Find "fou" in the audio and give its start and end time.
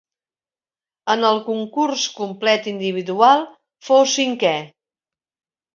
3.91-4.09